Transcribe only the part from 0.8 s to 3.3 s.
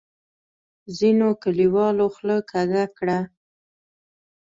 ځینو کلیوالو خوله کږه کړه.